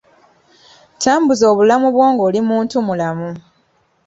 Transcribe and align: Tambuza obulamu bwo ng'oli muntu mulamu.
Tambuza 1.01 1.43
obulamu 1.51 1.87
bwo 1.95 2.05
ng'oli 2.13 2.39
muntu 2.49 2.75
mulamu. 2.87 3.29